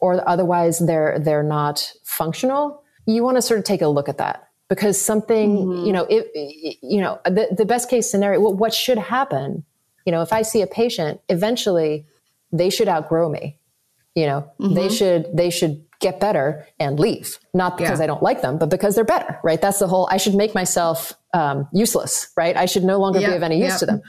[0.00, 4.18] or otherwise they're they're not functional, you want to sort of take a look at
[4.18, 5.86] that because something, mm-hmm.
[5.86, 9.64] you know, it, you know, the, the best case scenario, what should happen,
[10.04, 12.04] you know, if I see a patient, eventually
[12.52, 13.58] they should outgrow me.
[14.14, 14.74] You know, mm-hmm.
[14.74, 18.04] they should they should get better and leave, not because yeah.
[18.04, 19.60] I don't like them, but because they're better, right?
[19.60, 20.08] That's the whole.
[20.10, 22.56] I should make myself um, useless, right?
[22.56, 23.30] I should no longer yep.
[23.30, 23.78] be of any use yep.
[23.80, 24.02] to them.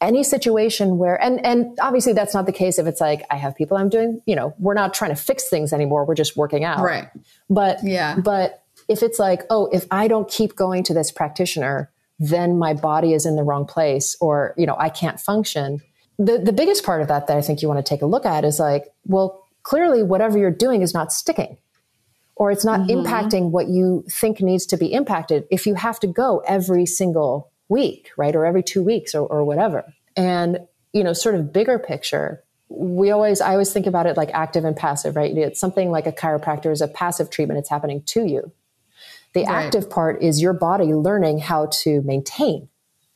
[0.00, 3.54] Any situation where, and and obviously that's not the case if it's like I have
[3.54, 6.04] people I'm doing, you know, we're not trying to fix things anymore.
[6.04, 7.08] We're just working out, right?
[7.48, 11.90] But yeah, but if it's like, oh, if I don't keep going to this practitioner,
[12.18, 15.80] then my body is in the wrong place, or you know, I can't function
[16.24, 18.24] the, the biggest part of that that I think you want to take a look
[18.26, 21.56] at is like, well, clearly whatever you're doing is not sticking
[22.36, 23.06] or it's not mm-hmm.
[23.06, 27.50] impacting what you think needs to be impacted if you have to go every single
[27.68, 28.34] week, right?
[28.34, 29.84] Or every two weeks or, or whatever.
[30.16, 30.60] And,
[30.92, 34.64] you know, sort of bigger picture, we always, I always think about it like active
[34.64, 35.36] and passive, right?
[35.36, 37.58] It's something like a chiropractor is a passive treatment.
[37.58, 38.52] It's happening to you.
[39.34, 39.66] The right.
[39.66, 42.68] active part is your body learning how to maintain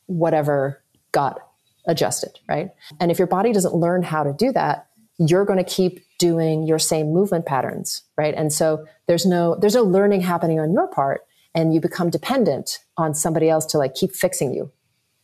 [0.07, 1.46] whatever got
[1.87, 2.69] adjusted, right?
[2.99, 6.67] And if your body doesn't learn how to do that, you're going to keep doing
[6.67, 8.33] your same movement patterns, right?
[8.35, 11.21] And so there's no there's no learning happening on your part
[11.55, 14.71] and you become dependent on somebody else to like keep fixing you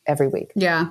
[0.08, 0.52] every week.
[0.56, 0.90] Yeah.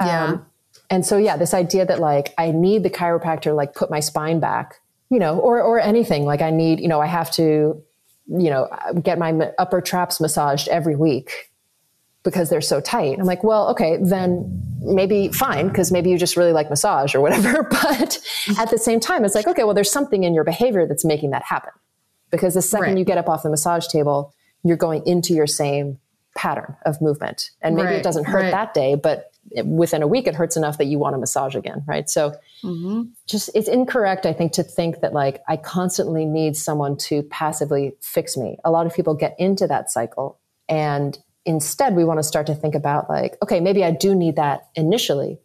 [0.00, 0.24] Yeah.
[0.24, 0.46] Um,
[0.90, 4.38] and so yeah, this idea that like I need the chiropractor like put my spine
[4.38, 7.82] back, you know, or or anything like I need, you know, I have to
[8.28, 8.68] you know,
[9.02, 11.50] get my upper traps massaged every week
[12.26, 13.20] because they're so tight.
[13.20, 17.20] I'm like, well, okay, then maybe fine, because maybe you just really like massage or
[17.20, 17.62] whatever.
[17.70, 18.18] But
[18.58, 21.30] at the same time, it's like, okay, well, there's something in your behavior that's making
[21.30, 21.70] that happen.
[22.32, 22.98] Because the second right.
[22.98, 24.34] you get up off the massage table,
[24.64, 26.00] you're going into your same
[26.36, 27.50] pattern of movement.
[27.62, 27.96] And maybe right.
[27.96, 28.50] it doesn't hurt right.
[28.50, 29.30] that day, but
[29.64, 32.10] within a week, it hurts enough that you want a massage again, right?
[32.10, 32.34] So
[32.64, 33.02] mm-hmm.
[33.28, 37.94] just it's incorrect, I think, to think that like I constantly need someone to passively
[38.00, 38.58] fix me.
[38.64, 42.54] A lot of people get into that cycle and instead we want to start to
[42.54, 45.38] think about like okay maybe i do need that initially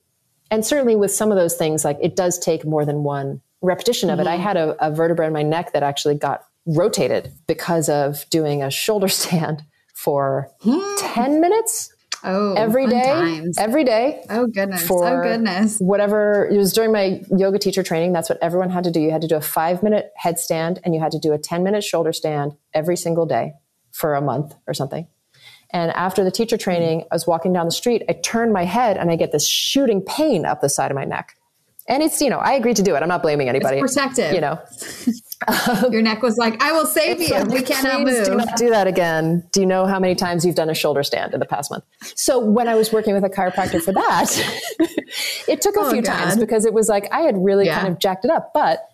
[0.50, 4.10] and certainly with some of those things like it does take more than one repetition
[4.10, 4.28] of mm-hmm.
[4.28, 4.44] it i mm-hmm.
[4.44, 8.70] had a, a vertebra in my neck that actually got rotated because of doing a
[8.70, 10.80] shoulder stand for hmm.
[10.98, 13.58] 10 minutes Oh, every day, times.
[13.58, 14.24] every day.
[14.30, 14.88] Oh goodness!
[14.92, 15.80] Oh goodness!
[15.80, 18.14] Whatever it was during my yoga teacher training.
[18.14, 19.00] That's what everyone had to do.
[19.00, 21.64] You had to do a five minute headstand and you had to do a ten
[21.64, 23.54] minute shoulder stand every single day
[23.92, 25.08] for a month or something.
[25.74, 28.04] And after the teacher training, I was walking down the street.
[28.10, 31.06] I turned my head and I get this shooting pain up the side of my
[31.06, 31.36] neck.
[31.88, 33.02] And it's, you know, I agreed to do it.
[33.02, 33.80] I'm not blaming anybody.
[33.80, 34.34] It's protective.
[34.34, 34.60] You know,
[35.92, 37.30] your neck was like, I will save you.
[37.30, 38.26] Like, we cannot move.
[38.26, 39.48] Do not do that again.
[39.52, 41.84] Do you know how many times you've done a shoulder stand in the past month?
[42.16, 44.30] So when I was working with a chiropractor for that,
[45.48, 46.18] it took a oh, few God.
[46.18, 47.82] times because it was like I had really yeah.
[47.82, 48.52] kind of jacked it up.
[48.54, 48.88] But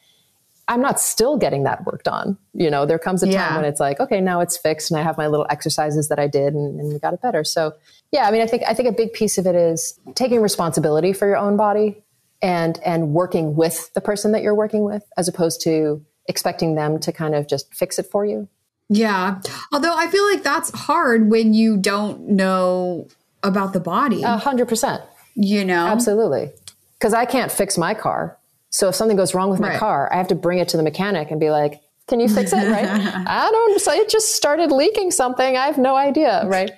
[0.67, 2.38] I'm not still getting that worked on.
[2.53, 3.56] You know, there comes a time yeah.
[3.56, 6.27] when it's like, okay, now it's fixed and I have my little exercises that I
[6.27, 7.43] did and, and we got it better.
[7.43, 7.73] So
[8.12, 11.13] yeah, I mean, I think, I think a big piece of it is taking responsibility
[11.13, 12.03] for your own body
[12.41, 16.99] and, and working with the person that you're working with as opposed to expecting them
[16.99, 18.49] to kind of just fix it for you.
[18.89, 19.39] Yeah.
[19.71, 23.08] Although I feel like that's hard when you don't know
[23.43, 24.23] about the body.
[24.23, 25.01] A hundred percent.
[25.36, 25.88] You know?
[25.88, 26.51] Absolutely.
[26.99, 28.37] Cause I can't fix my car
[28.69, 29.80] so if something goes wrong with my right.
[29.80, 32.53] car, I have to bring it to the mechanic and be like, can you fix
[32.53, 32.69] it?
[32.69, 32.88] Right.
[33.27, 35.58] I don't, so it just started leaking something.
[35.58, 36.45] I have no idea.
[36.45, 36.71] Right.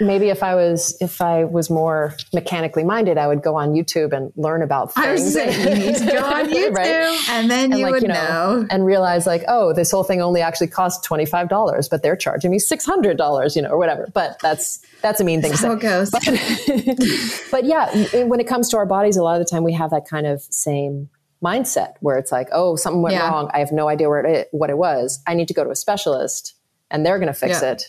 [0.00, 4.12] Maybe if I was, if I was more mechanically minded, I would go on YouTube
[4.12, 5.06] and learn about things.
[5.06, 7.28] I was saying, you need to go on YouTube right?
[7.30, 10.04] and then and you like, would you know, know, and realize like, oh, this whole
[10.04, 14.08] thing only actually cost $25, but they're charging me $600, you know, or whatever.
[14.12, 16.10] But that's, that's a mean thing that's to it goes.
[16.10, 16.22] But,
[17.50, 19.90] but yeah, when it comes to our bodies, a lot of the time we have
[19.90, 21.08] that kind of same
[21.42, 23.28] mindset where it's like, oh, something went yeah.
[23.28, 23.50] wrong.
[23.52, 25.20] I have no idea where it, what it was.
[25.26, 26.54] I need to go to a specialist
[26.90, 27.72] and they're going to fix yeah.
[27.72, 27.84] it.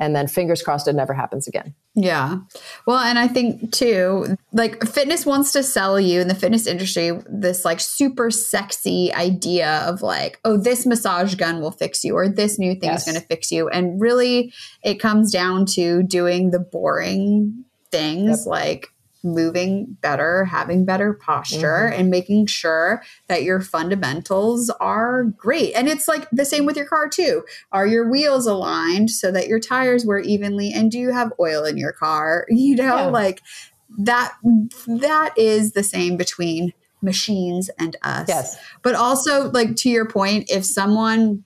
[0.00, 1.74] And then fingers crossed it never happens again.
[1.94, 2.38] Yeah.
[2.86, 7.12] Well, and I think too, like fitness wants to sell you in the fitness industry
[7.28, 12.28] this like super sexy idea of like, oh, this massage gun will fix you or
[12.28, 13.06] this new thing yes.
[13.06, 13.68] is going to fix you.
[13.68, 18.46] And really, it comes down to doing the boring things yep.
[18.46, 18.88] like
[19.22, 22.00] moving better, having better posture, mm-hmm.
[22.00, 25.72] and making sure that your fundamentals are great.
[25.74, 27.44] And it's like the same with your car, too.
[27.72, 30.72] Are your wheels aligned so that your tires wear evenly?
[30.72, 32.46] And do you have oil in your car?
[32.60, 33.06] You know, yeah.
[33.06, 33.40] like
[33.98, 34.34] that,
[34.86, 38.28] that is the same between machines and us.
[38.28, 38.58] Yes.
[38.82, 41.44] But also, like to your point, if someone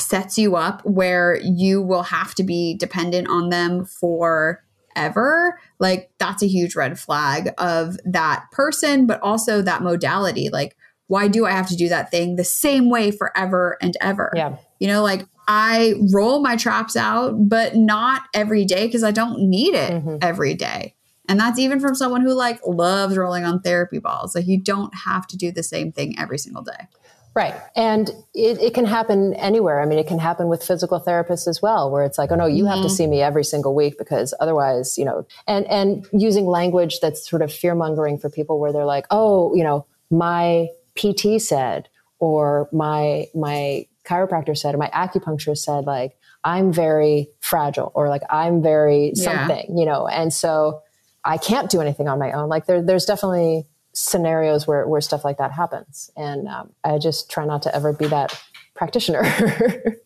[0.00, 4.62] sets you up where you will have to be dependent on them for
[4.98, 10.50] ever, like that's a huge red flag of that person, but also that modality.
[10.50, 14.30] Like, why do I have to do that thing the same way forever and ever?
[14.34, 14.56] Yeah.
[14.80, 19.48] You know, like I roll my traps out, but not every day because I don't
[19.48, 20.16] need it Mm-hmm.
[20.20, 20.94] every day.
[21.30, 24.34] And that's even from someone who like loves rolling on therapy balls.
[24.34, 26.88] Like you don't have to do the same thing every single day.
[27.38, 27.54] Right.
[27.76, 29.80] And it, it can happen anywhere.
[29.80, 32.46] I mean, it can happen with physical therapists as well, where it's like, oh no,
[32.46, 32.88] you have to mm-hmm.
[32.88, 37.42] see me every single week because otherwise, you know, and, and using language that's sort
[37.42, 42.68] of fear mongering for people where they're like, oh, you know, my PT said, or
[42.72, 48.62] my, my chiropractor said, or my acupuncturist said, like, I'm very fragile, or like, I'm
[48.64, 49.46] very Yeah.
[49.46, 50.82] something, you know, and so
[51.24, 52.48] I can't do anything on my own.
[52.48, 53.66] Like there, there's definitely
[53.98, 56.10] scenarios where, where stuff like that happens.
[56.16, 58.40] And um, I just try not to ever be that
[58.74, 59.24] practitioner.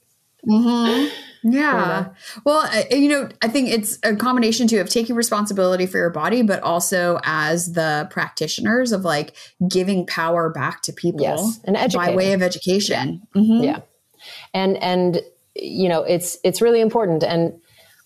[1.44, 2.08] Yeah.
[2.44, 6.10] Well, uh, you know, I think it's a combination too of taking responsibility for your
[6.10, 9.34] body, but also as the practitioners of like
[9.68, 13.26] giving power back to people Yes, and by way of education.
[13.34, 13.64] Mhm.
[13.64, 13.80] yeah.
[14.54, 15.20] And, and,
[15.54, 17.22] you know, it's, it's really important.
[17.24, 17.60] And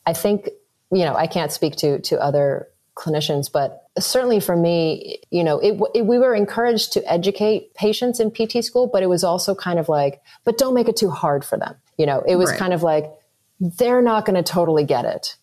[0.07, 0.49] I think,
[0.91, 5.59] you know, I can't speak to, to other clinicians, but certainly for me, you know,
[5.59, 9.55] it, it, we were encouraged to educate patients in PT school, but it was also
[9.55, 11.75] kind of like, but don't make it too hard for them.
[11.97, 12.59] You know, it was Right.
[12.59, 13.11] kind of like,
[13.59, 15.37] they're not going to totally get it.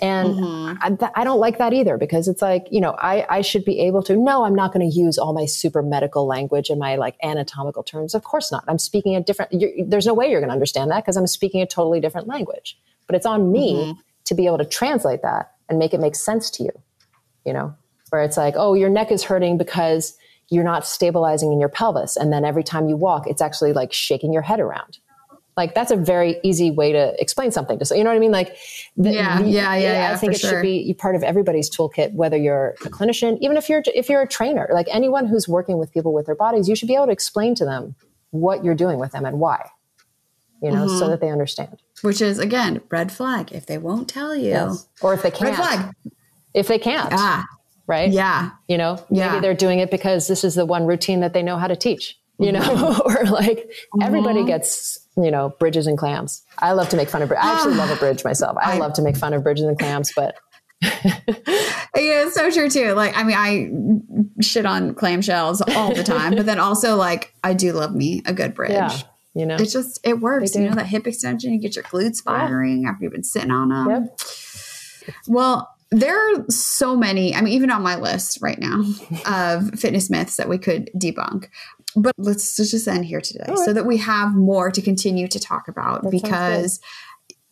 [0.00, 0.78] And mm-hmm.
[0.80, 3.64] I, th- I don't like that either because it's like, you know, I, I should
[3.64, 6.78] be able to, no, I'm not going to use all my super medical language and
[6.78, 8.14] my like anatomical terms.
[8.14, 8.64] Of course not.
[8.68, 11.26] I'm speaking a different, you're, there's no way you're going to understand that because I'm
[11.26, 12.78] speaking a totally different language.
[13.06, 14.00] But it's on me mm-hmm.
[14.26, 16.70] to be able to translate that and make it make sense to you,
[17.44, 17.74] you know,
[18.10, 20.16] where it's like, oh, your neck is hurting because
[20.50, 22.16] you're not stabilizing in your pelvis.
[22.16, 24.98] And then every time you walk, it's actually like shaking your head around.
[25.56, 28.20] Like that's a very easy way to explain something to so you know what I
[28.20, 28.30] mean?
[28.30, 28.56] Like
[28.96, 30.50] the- Yeah, the- yeah, yeah, yeah, I think it sure.
[30.50, 34.22] should be part of everybody's toolkit, whether you're a clinician, even if you're if you're
[34.22, 37.06] a trainer, like anyone who's working with people with their bodies, you should be able
[37.06, 37.96] to explain to them
[38.30, 39.68] what you're doing with them and why.
[40.62, 40.98] You know, Mm-hmm.
[40.98, 41.82] so that they understand.
[42.02, 44.76] Which is again, red flag if they won't tell you.
[45.02, 45.50] Or if they can't.
[45.50, 45.94] Red flag.
[46.54, 47.08] If they can't.
[47.12, 47.44] Ah,
[47.88, 48.12] right?
[48.12, 48.50] yeah.
[48.68, 49.30] You know, Yeah.
[49.32, 51.74] maybe they're doing it because this is the one routine that they know how to
[51.76, 53.00] teach, you know, Mm-hmm.
[53.26, 53.68] or like
[54.00, 56.42] everybody gets, you know, bridges and clams.
[56.58, 58.56] I love to make fun of, bri- I actually love a bridge myself.
[58.60, 60.36] I, love to make fun of bridges and clams, but
[60.82, 62.92] Yeah, it's so true too.
[62.92, 63.36] Like, I mean,
[64.38, 68.22] I shit on clamshells all the time, but then also like I do love me
[68.26, 68.70] a good bridge.
[68.70, 68.96] yeah,
[69.34, 70.54] you know, It just it works.
[70.54, 73.70] You know that hip extension, you get your glutes firing after you've been sitting on
[73.70, 73.88] them.
[73.88, 74.20] Yep.
[75.26, 77.34] Well, there are so many.
[77.34, 78.82] I mean, even on my list right now
[79.26, 81.48] of fitness myths that we could debunk.
[81.96, 85.68] But let's just end here today so that we have more to continue to talk
[85.68, 86.10] about good.
[86.10, 86.80] because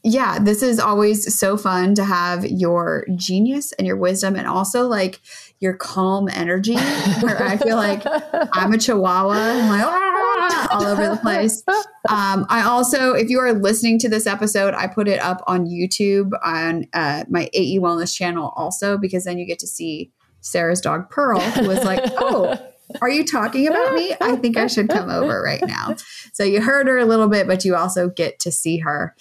[0.05, 4.87] yeah, this is always so fun to have your genius and your wisdom and also
[4.87, 5.21] like
[5.59, 8.03] your calm energy where I feel like
[8.53, 9.33] I'm a chihuahua.
[9.33, 11.63] I'm like, "Ah," all over the place.
[12.09, 15.67] Um, I also, if you are listening to this episode, I put it up on
[15.67, 20.81] YouTube on uh, my AE Wellness channel also because then you get to see Sarah's
[20.81, 22.57] dog Pearl, who was like, oh,
[23.01, 24.15] are you talking about me?
[24.21, 25.97] I think I should come over right now.
[26.33, 29.15] So you heard her a little bit, but you also get to see her.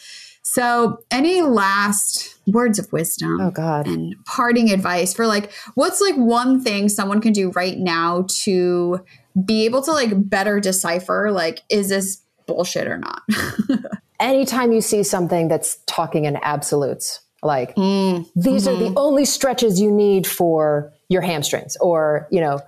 [0.55, 3.41] So, any last words of wisdom?
[3.41, 3.87] Oh, God.
[3.87, 9.03] And parting advice for like, what's like one thing someone can do right now to
[9.43, 13.23] be able to like better decipher, like, is this bullshit or not?
[14.21, 18.93] anytime you see something that's talking in absolutes, like Mm, these are mm-hmm.
[18.93, 22.61] the only stretches you need for your hamstrings, or, you know,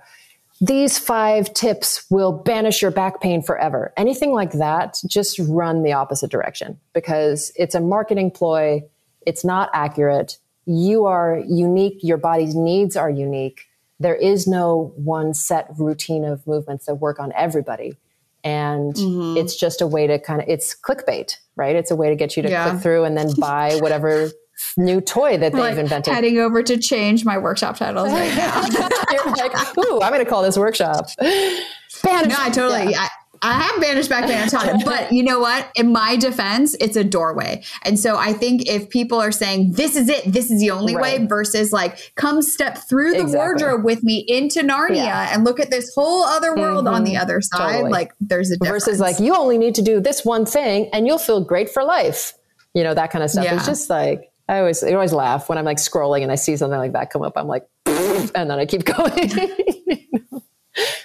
[0.60, 3.92] these five tips will banish your back pain forever.
[3.96, 8.82] Anything like that, just run the opposite direction because it's a marketing ploy.
[9.26, 10.38] It's not accurate.
[10.66, 11.98] You are unique.
[12.02, 13.66] Your body's needs are unique.
[14.00, 17.96] There is no one set routine of movements that work on everybody.
[18.44, 19.36] And Mm-hmm.
[19.36, 21.74] it's just a way to kind of, it's clickbait, right?
[21.76, 22.70] It's a way to get you to Yeah.
[22.70, 24.30] click through and then buy whatever
[24.76, 26.12] new toy that they've like invented.
[26.12, 28.64] heading over to change my workshop titles right now.
[29.12, 31.08] You're like, ooh, I'm going to call this workshop.
[31.18, 32.28] Banish.
[32.28, 32.94] No, I totally.
[32.94, 33.08] I,
[33.42, 34.48] I have banished back pain.
[34.58, 35.70] I but you know what?
[35.74, 39.96] In my defense, it's a doorway, and so I think if people are saying this
[39.96, 43.36] is it, this is the only way, versus like come step through the Exactly.
[43.36, 45.30] wardrobe with me into Narnia Yeah.
[45.32, 47.22] and look at this whole other world on the mm-hmm.
[47.22, 47.72] other side.
[47.72, 47.90] Totally.
[47.90, 48.86] Like there's a difference.
[48.86, 51.84] versus like you only need to do this one thing and you'll feel great for
[51.84, 52.34] life.
[52.74, 53.44] You know that kind of stuff.
[53.44, 53.56] Yeah.
[53.56, 56.56] It's just like I always I always laugh when I'm like scrolling and I see
[56.56, 57.34] something like that come up.
[57.36, 59.30] I'm like, and then I keep going.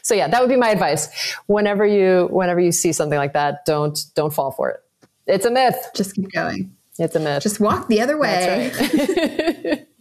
[0.01, 1.35] so yeah, that would be my advice.
[1.47, 4.79] Whenever you whenever you see something like that, don't don't fall for it.
[5.27, 5.91] It's a myth.
[5.95, 6.75] Just keep going.
[6.99, 7.43] It's a myth.
[7.43, 8.71] Just walk the other way.
[8.71, 9.87] Right.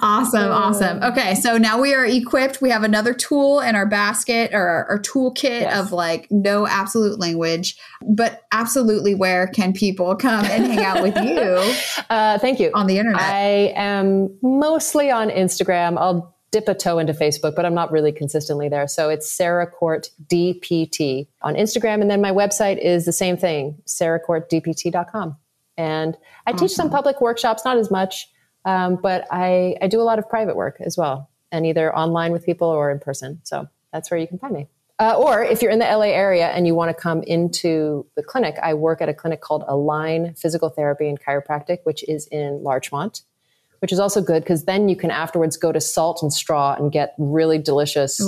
[0.00, 1.02] awesome, awesome.
[1.02, 2.60] Okay, so now we are equipped.
[2.60, 5.78] We have another tool in our basket or our, our toolkit yes.
[5.78, 11.16] of like no absolute language, but absolutely where can people come and hang out with
[11.16, 11.74] you?
[12.10, 12.70] Uh, thank you.
[12.74, 13.20] On the internet.
[13.20, 15.98] I am mostly on Instagram.
[15.98, 18.88] I'll dip a toe into Facebook, but I'm not really consistently there.
[18.88, 22.00] So it's Sarah Court DPT on Instagram.
[22.00, 25.36] And then my website is the same thing, sarahcourtdpt.com.
[25.76, 26.16] And
[26.46, 26.66] I awesome.
[26.66, 28.28] teach some public workshops, not as much.
[28.68, 32.32] Um, but I, I do a lot of private work as well, and either online
[32.32, 33.40] with people or in person.
[33.42, 34.68] So that's where you can find me.
[34.98, 38.22] Uh, or if you're in the LA area and you want to come into the
[38.22, 42.62] clinic, I work at a clinic called Align Physical Therapy and Chiropractic, which is in
[42.62, 43.22] Larchmont,
[43.80, 46.90] which is also good because then you can afterwards go to Salt and Straw and
[46.92, 48.20] get really delicious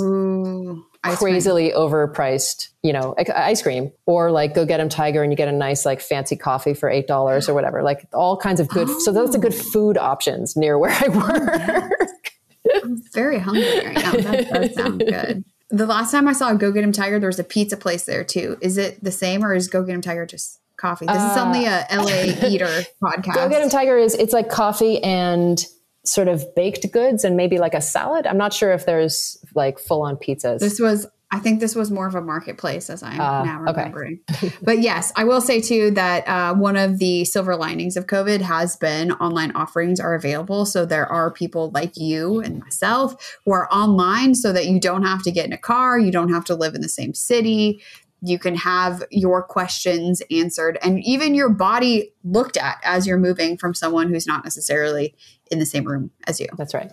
[1.03, 5.35] crazily overpriced, you know, uh, ice cream, or like go get them Tiger and you
[5.35, 7.83] get a nice like fancy coffee for eight dollars or whatever.
[7.83, 8.87] Like all kinds of good.
[8.89, 8.99] Oh.
[8.99, 9.63] So those are good oh.
[9.71, 12.33] food options near where I work.
[12.83, 14.11] I'm very hungry right now.
[14.11, 15.43] That does sound good.
[15.71, 18.23] The last time I saw Go Get 'Em Tiger, there was a pizza place there
[18.23, 18.57] too.
[18.61, 21.05] Is it the same, or is Go Get 'Em Tiger just coffee?
[21.05, 23.35] This uh, is only a LA eater podcast.
[23.35, 25.63] Go Get 'Em Tiger is it's like coffee and
[26.03, 28.25] sort of baked goods and maybe like a salad.
[28.25, 30.59] I'm not sure if there's like full on pizzas.
[30.59, 34.19] This was I think this was more of a marketplace as I'm uh, now remembering.
[34.29, 34.51] Okay.
[34.61, 38.41] but yes, I will say too that uh, one of the silver linings of COVID
[38.41, 40.65] has been online offerings are available.
[40.65, 45.03] So there are people like you and myself who are online so that you don't
[45.03, 47.81] have to get in a car, you don't have to live in the same city.
[48.21, 53.57] You can have your questions answered and even your body looked at as you're moving
[53.57, 55.15] from someone who's not necessarily
[55.49, 56.47] in the same room as you.
[56.57, 56.91] That's right.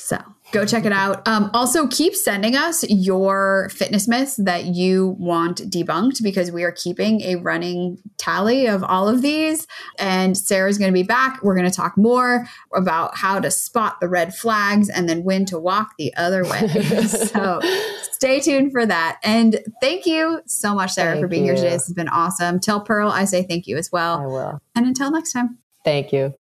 [0.00, 0.18] So
[0.52, 1.26] go check it out.
[1.28, 6.72] Um, also, keep sending us your fitness myths that you want debunked because we are
[6.72, 9.66] keeping a running tally of all of these.
[9.98, 11.42] And Sarah's going to be back.
[11.42, 15.44] We're going to talk more about how to spot the red flags and then when
[15.46, 16.68] to walk the other way.
[17.06, 17.60] so
[18.20, 19.18] stay tuned for that.
[19.24, 21.52] And thank you so much, Sarah, thank for being you.
[21.52, 21.70] here today.
[21.70, 22.60] This has been awesome.
[22.60, 24.20] Tell Pearl I say thank you as well.
[24.20, 24.60] I will.
[24.74, 25.58] And until next time.
[25.86, 26.34] Thank you.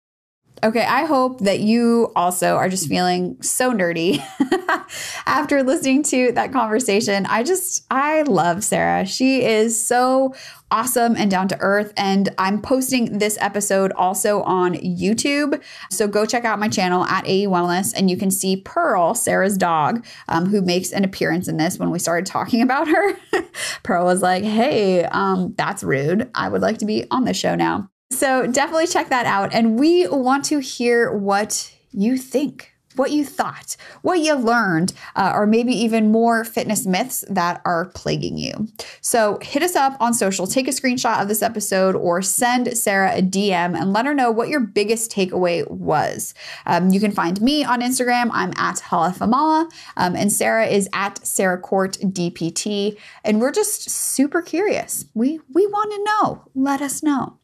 [0.64, 4.20] Okay, I hope that you also are just feeling so nerdy
[5.28, 7.28] after listening to that conversation.
[7.28, 9.06] I just, I love Sarah.
[9.06, 10.34] She is so
[10.72, 11.94] awesome and down to earth.
[11.96, 15.62] And I'm posting this episode also on YouTube.
[15.90, 19.58] So go check out my channel at AE Wellness and you can see Pearl, Sarah's
[19.58, 23.18] dog, um, who makes an appearance in this when we started talking about her.
[23.84, 26.30] Pearl was like, hey, um, that's rude.
[26.36, 27.90] I would like to be on the show now.
[28.12, 29.54] So definitely check that out.
[29.54, 35.32] And we want to hear what you think, what you thought, what you learned, uh,
[35.34, 38.68] or maybe even more fitness myths that are plaguing you.
[39.02, 43.18] So hit us up on social, take a screenshot of this episode, or send Sarah
[43.18, 46.34] a DM and let her know what your biggest takeaway was.
[46.66, 48.30] Um, you can find me on Instagram.
[48.34, 52.98] I'm at hollaformala, um, and Sarah is at Sarah Court DPT.
[53.24, 55.06] And we're just super curious.
[55.14, 56.44] We we want to know.
[56.56, 57.38] Let us know.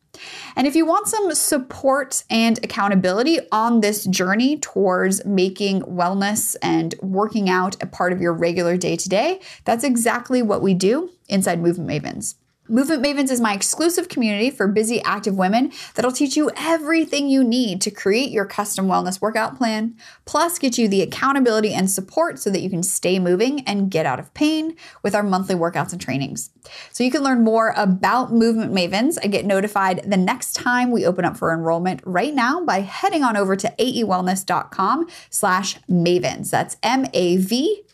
[0.56, 6.96] And if you want some support and accountability on this journey towards making wellness and
[7.02, 11.10] working out a part of your regular day to day, that's exactly what we do
[11.30, 12.36] inside Movement Mavens.
[12.70, 17.44] Movement Mavens is my exclusive community for busy, active women that'll teach you everything you
[17.44, 22.40] need to create your custom wellness workout plan, plus get you the accountability and support
[22.40, 25.92] so that you can stay moving and get out of pain with our monthly workouts
[25.92, 26.52] and trainings.
[26.94, 31.06] So you can learn more about Movement Mavens and get notified the next time we
[31.06, 36.50] open up for enrollment right now by heading on over to aewellness.com slash mavens.
[36.50, 37.92] That's M-A-V-E-N-S.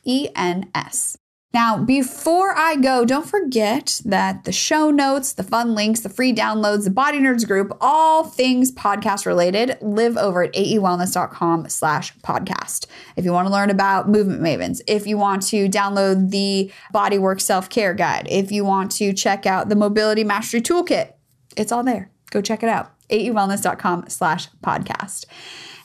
[1.51, 6.31] Now, before I go, don't forget that the show notes, the fun links, the free
[6.31, 12.85] downloads, the Body Nerds group, all things podcast related, live over at aewellness.com slash podcast.
[13.15, 17.41] If you want to learn about Movement Mavens, if you want to download the Bodywork
[17.41, 21.13] Self-Care Guide, if you want to check out the Mobility Mastery Toolkit,
[21.57, 22.11] it's all there.
[22.29, 22.91] Go check it out.
[23.09, 25.25] aewellness.com slash podcast.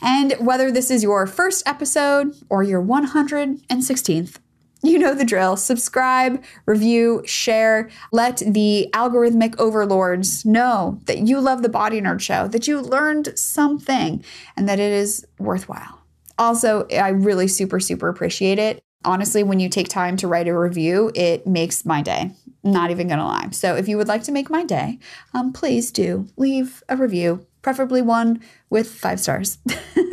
[0.02, 4.36] And whether this is your first episode or your 116th,
[4.84, 5.56] you know the drill.
[5.56, 7.88] Subscribe, review, share.
[8.12, 13.36] Let the algorithmic overlords know that you love the Body Nerd Show, that you learned
[13.38, 14.22] something,
[14.56, 16.02] and that it is worthwhile.
[16.38, 18.82] Also, I really super, super appreciate it.
[19.04, 22.32] Honestly, when you take time to write a review, it makes my day.
[22.62, 23.48] Not even gonna lie.
[23.52, 24.98] So, if you would like to make my day,
[25.32, 29.58] um, please do leave a review, preferably one with five stars.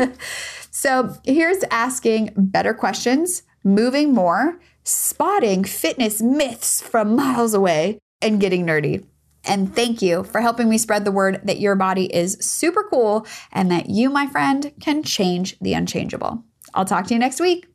[0.71, 8.65] so, here's asking better questions moving more, spotting fitness myths from miles away, and getting
[8.65, 9.05] nerdy.
[9.43, 13.25] And thank you for helping me spread the word that your body is super cool
[13.51, 16.43] and that you, my friend, can change the unchangeable.
[16.73, 17.67] I'll talk to you next week.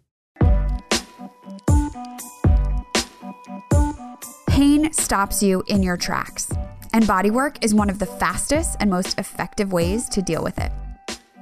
[4.49, 6.51] Pain stops you in your tracks,
[6.95, 10.73] and bodywork is one of the fastest and most effective ways to deal with it.